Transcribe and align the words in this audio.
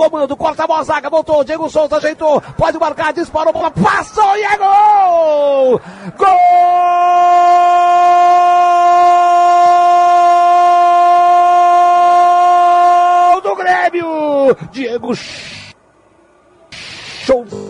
comando, 0.00 0.34
corta 0.34 0.64
a 0.64 0.66
bola, 0.66 0.82
zaga, 0.82 1.10
voltou, 1.10 1.44
Diego 1.44 1.68
Souza 1.68 1.98
ajeitou, 1.98 2.40
pode 2.56 2.78
marcar, 2.78 3.12
disparou, 3.12 3.52
bola, 3.52 3.70
passou 3.70 4.34
e 4.34 4.42
é 4.42 4.56
gol! 4.56 5.78
Gol! 6.16 6.30
do 13.42 13.54
Grêmio! 13.56 14.56
Diego 14.72 15.14
Souza. 17.26 17.69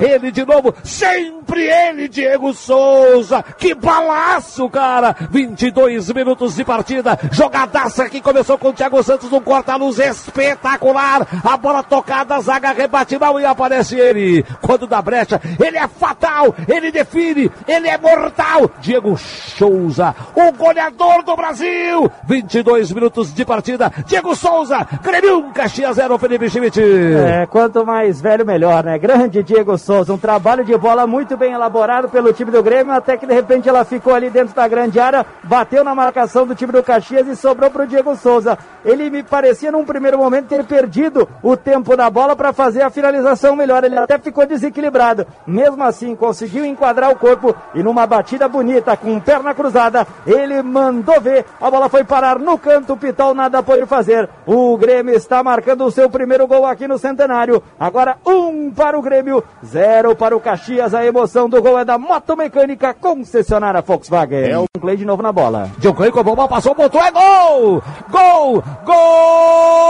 Ele 0.00 0.30
de 0.30 0.46
novo, 0.46 0.74
sempre 0.82 1.66
ele, 1.66 2.08
Diego 2.08 2.54
Souza. 2.54 3.44
Que 3.58 3.74
balaço, 3.74 4.68
cara! 4.70 5.14
22 5.30 6.10
minutos 6.12 6.56
de 6.56 6.64
partida. 6.64 7.18
Jogadaça 7.30 8.08
que 8.08 8.20
começou 8.20 8.56
com 8.56 8.68
o 8.68 8.72
Thiago 8.72 9.02
Santos, 9.02 9.30
um 9.32 9.40
corta-luz 9.40 9.98
espetacular. 9.98 11.26
A 11.44 11.56
bola 11.56 11.82
tocada, 11.82 12.36
a 12.36 12.40
zaga 12.40 12.72
rebate 12.72 13.18
mal 13.18 13.38
e 13.38 13.44
aparece 13.44 13.96
ele. 13.96 14.42
Quando 14.62 14.86
dá 14.86 15.02
brecha, 15.02 15.40
ele 15.62 15.76
é 15.76 15.86
fatal, 15.86 16.54
ele 16.66 16.90
define, 16.90 17.50
ele 17.68 17.88
é 17.88 17.98
mortal. 17.98 18.70
Diego 18.80 19.18
Souza, 19.18 20.14
o 20.34 20.50
goleador 20.52 21.22
do 21.22 21.36
Brasil. 21.36 22.10
22 22.26 22.92
minutos 22.92 23.34
de 23.34 23.44
partida. 23.44 23.92
Diego 24.06 24.34
Souza, 24.34 24.86
Grêmio 25.02 25.40
1, 25.48 25.52
Caxias 25.52 25.96
0, 25.96 26.18
Felipe 26.18 26.48
Schmidt. 26.48 26.80
É, 26.80 27.46
quanto 27.46 27.84
mais 27.84 28.20
velho, 28.20 28.46
melhor, 28.46 28.82
né? 28.82 28.98
Grande 28.98 29.42
Diego 29.42 29.76
Souza. 29.76 29.89
Souza. 29.90 30.14
Um 30.14 30.18
trabalho 30.18 30.64
de 30.64 30.76
bola 30.78 31.04
muito 31.04 31.36
bem 31.36 31.52
elaborado 31.52 32.08
pelo 32.08 32.32
time 32.32 32.52
do 32.52 32.62
Grêmio, 32.62 32.92
até 32.92 33.16
que 33.16 33.26
de 33.26 33.34
repente 33.34 33.68
ela 33.68 33.84
ficou 33.84 34.14
ali 34.14 34.30
dentro 34.30 34.54
da 34.54 34.68
grande 34.68 35.00
área, 35.00 35.26
bateu 35.42 35.82
na 35.82 35.96
marcação 35.96 36.46
do 36.46 36.54
time 36.54 36.70
do 36.70 36.80
Caxias 36.80 37.26
e 37.26 37.34
sobrou 37.34 37.68
para 37.72 37.82
o 37.82 37.86
Diego 37.88 38.14
Souza. 38.14 38.56
Ele 38.84 39.10
me 39.10 39.24
parecia 39.24 39.72
num 39.72 39.84
primeiro 39.84 40.16
momento 40.16 40.46
ter 40.46 40.64
perdido 40.64 41.28
o 41.42 41.56
tempo 41.56 41.96
da 41.96 42.08
bola 42.08 42.36
para 42.36 42.52
fazer 42.52 42.82
a 42.82 42.90
finalização 42.90 43.56
melhor. 43.56 43.82
Ele 43.82 43.98
até 43.98 44.16
ficou 44.16 44.46
desequilibrado. 44.46 45.26
Mesmo 45.44 45.82
assim, 45.82 46.14
conseguiu 46.14 46.64
enquadrar 46.64 47.10
o 47.10 47.16
corpo 47.16 47.52
e 47.74 47.82
numa 47.82 48.06
batida 48.06 48.48
bonita, 48.48 48.96
com 48.96 49.18
perna 49.18 49.52
cruzada, 49.54 50.06
ele 50.24 50.62
mandou 50.62 51.20
ver. 51.20 51.44
A 51.60 51.68
bola 51.68 51.88
foi 51.88 52.04
parar 52.04 52.38
no 52.38 52.56
canto, 52.56 52.92
o 52.92 52.96
Pitol 52.96 53.34
nada 53.34 53.60
pôde 53.60 53.84
fazer. 53.86 54.28
O 54.46 54.76
Grêmio 54.78 55.16
está 55.16 55.42
marcando 55.42 55.84
o 55.84 55.90
seu 55.90 56.08
primeiro 56.08 56.46
gol 56.46 56.64
aqui 56.64 56.86
no 56.86 56.96
Centenário. 56.96 57.60
Agora 57.78 58.18
um 58.24 58.70
para 58.70 58.96
o 58.96 59.02
Grêmio, 59.02 59.42
zero 59.66 59.79
zero 59.80 60.14
para 60.14 60.36
o 60.36 60.40
Caxias. 60.40 60.92
A 60.94 61.04
emoção 61.06 61.48
do 61.48 61.62
gol 61.62 61.78
é 61.78 61.84
da 61.84 61.96
Moto 61.96 62.36
Mecânica, 62.36 62.92
concessionária 62.92 63.80
Volkswagen. 63.80 64.50
É 64.50 64.58
o 64.58 64.66
Clay 64.78 64.96
de 64.96 65.06
novo 65.06 65.22
na 65.22 65.32
bola. 65.32 65.70
John 65.78 65.94
Clay 65.94 66.10
com 66.10 66.20
a 66.20 66.22
bola, 66.22 66.46
passou, 66.46 66.74
botou, 66.74 67.00
é 67.00 67.10
gol! 67.10 67.82
Gol! 68.10 68.62
Gol 68.84 69.89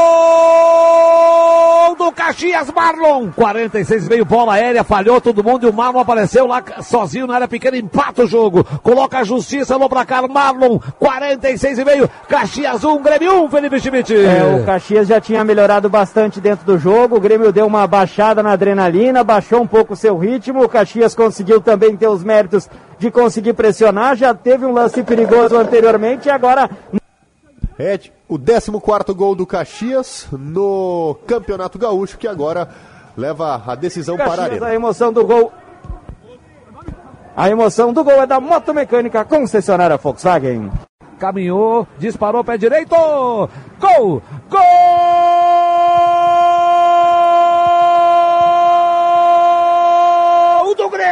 Caxias, 2.41 2.71
Marlon! 2.75 3.31
46 3.33 4.09
meio 4.09 4.25
bola 4.25 4.55
aérea, 4.55 4.83
falhou 4.83 5.21
todo 5.21 5.45
mundo 5.45 5.67
e 5.67 5.69
o 5.71 5.73
Marlon 5.75 6.01
apareceu 6.01 6.47
lá 6.47 6.63
sozinho 6.81 7.27
na 7.27 7.35
área 7.35 7.47
pequena, 7.47 7.77
empata 7.77 8.23
o 8.23 8.27
jogo. 8.27 8.65
Coloca 8.83 9.19
a 9.19 9.25
justiça 9.25 9.77
no 9.77 9.91
placar, 9.91 10.27
Marlon, 10.27 10.79
46 10.99 11.79
e 11.81 11.85
meio, 11.85 12.11
Caxias 12.27 12.83
1, 12.83 13.03
Grêmio 13.03 13.45
1, 13.45 13.51
Felipe 13.51 13.79
Schmidt. 13.79 14.17
É, 14.17 14.57
o 14.59 14.65
Caxias 14.65 15.07
já 15.09 15.21
tinha 15.21 15.45
melhorado 15.45 15.91
bastante 15.91 16.41
dentro 16.41 16.65
do 16.65 16.79
jogo, 16.79 17.17
o 17.17 17.21
Grêmio 17.21 17.53
deu 17.53 17.67
uma 17.67 17.87
baixada 17.87 18.43
na 18.43 18.53
adrenalina, 18.53 19.23
baixou 19.23 19.61
um 19.61 19.67
pouco 19.67 19.93
o 19.93 19.97
seu 19.97 20.17
ritmo, 20.17 20.65
o 20.65 20.69
Caxias 20.69 21.15
conseguiu 21.15 21.61
também 21.61 21.95
ter 21.95 22.09
os 22.09 22.25
méritos 22.25 22.71
de 22.99 23.11
conseguir 23.11 23.53
pressionar, 23.53 24.17
já 24.17 24.33
teve 24.33 24.65
um 24.65 24.73
lance 24.73 25.03
perigoso 25.03 25.59
anteriormente 25.59 26.29
e 26.29 26.31
agora 26.31 26.71
é 27.81 27.99
o 28.29 28.39
14 28.39 29.15
gol 29.15 29.35
do 29.35 29.47
Caxias 29.47 30.27
no 30.31 31.17
Campeonato 31.27 31.79
Gaúcho, 31.79 32.19
que 32.19 32.29
agora 32.29 32.69
leva 33.17 33.63
a 33.67 33.75
decisão 33.75 34.17
Caxias, 34.17 34.37
para 34.37 34.43
a 34.43 34.45
arena. 34.45 34.67
A 34.67 34.75
emoção 34.75 35.11
do 35.11 35.25
gol. 35.25 35.51
A 37.35 37.49
emoção 37.49 37.93
do 37.93 38.05
gol 38.05 38.21
é 38.21 38.27
da 38.27 38.39
Moto 38.39 38.75
Mecânica, 38.75 39.25
concessionária 39.25 39.97
Volkswagen. 39.97 40.71
Caminhou, 41.19 41.89
disparou 41.99 42.45
pé 42.45 42.59
direito. 42.59 42.95
Gol! 42.95 44.23
Gol! 44.51 44.80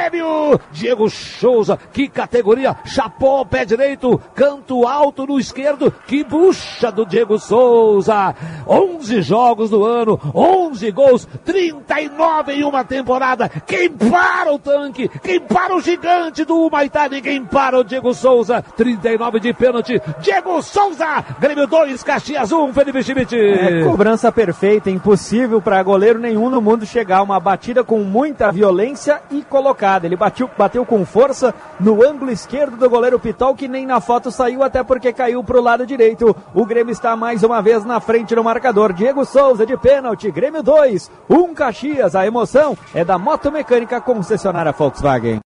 Grêmio. 0.09 0.61
Diego 0.73 1.09
Souza, 1.11 1.79
que 1.93 2.09
categoria, 2.09 2.77
chapou 2.85 3.45
pé 3.45 3.65
direito, 3.65 4.21
canto 4.35 4.87
alto 4.87 5.27
no 5.27 5.39
esquerdo, 5.39 5.93
que 6.07 6.25
bucha 6.25 6.91
do 6.91 7.05
Diego 7.05 7.39
Souza. 7.39 8.35
11 8.67 9.23
jogos 9.23 9.71
do 9.71 9.85
ano, 9.85 10.19
11 10.35 10.91
gols, 10.93 11.29
39 11.45 12.53
em 12.53 12.65
uma 12.65 12.85
temporada. 12.85 13.49
Quem 13.67 13.91
para 13.91 14.53
o 14.53 14.59
tanque, 14.59 15.09
quem 15.23 15.41
para 15.41 15.77
o 15.77 15.81
gigante 15.81 16.45
do 16.45 16.57
Humaitá, 16.57 17.09
quem 17.09 17.45
para 17.45 17.79
o 17.79 17.85
Diego 17.85 18.15
Souza. 18.15 18.63
39 18.77 19.41
de 19.41 19.53
pênalti, 19.53 20.01
Diego 20.21 20.63
Souza, 20.63 21.25
Grêmio 21.39 21.67
2, 21.67 22.03
Caxias 22.03 22.53
1, 22.53 22.73
Felipe 22.73 23.03
Schmidt. 23.03 23.37
É, 23.37 23.85
cobrança 23.85 24.31
perfeita, 24.31 24.91
impossível 24.91 25.61
para 25.61 25.83
goleiro 25.83 26.19
nenhum 26.19 26.51
no 26.51 26.61
mundo 26.61 26.87
chegar. 26.87 27.23
Uma 27.23 27.41
batida 27.41 27.83
com 27.83 28.01
muita 28.01 28.51
violência 28.51 29.21
e 29.31 29.43
colocada. 29.43 29.98
Ele 30.07 30.17
bateu, 30.17 30.51
bateu 30.57 30.85
com 30.85 31.05
força 31.05 31.55
no 31.81 32.05
ângulo 32.05 32.31
esquerdo 32.31 32.77
do 32.77 32.91
goleiro 32.91 33.19
Pitol, 33.19 33.55
que 33.55 33.69
nem 33.69 33.87
na 33.87 34.01
foto 34.01 34.31
saiu, 34.31 34.63
até 34.63 34.83
porque 34.83 35.13
caiu 35.13 35.43
para 35.43 35.59
o 35.59 35.63
lado 35.63 35.87
direito. 35.87 36.35
O 36.55 36.65
Grêmio 36.65 36.93
está 36.93 37.17
mais 37.17 37.43
uma 37.43 37.61
vez 37.61 37.85
na 37.85 38.01
frente 38.01 38.35
no 38.35 38.45
marcador. 38.45 38.93
Diego 38.93 39.25
Souza 39.25 39.67
de 39.67 39.77
pênalti, 39.77 40.31
Grêmio 40.31 40.63
2, 40.63 41.11
1 41.29 41.35
um 41.35 41.55
Caxias. 41.55 42.15
A 42.15 42.27
emoção 42.27 42.77
é 42.95 43.05
da 43.05 43.19
Moto 43.19 43.51
Mecânica 43.51 44.01
concessionária 44.01 44.73
Volkswagen. 44.73 45.41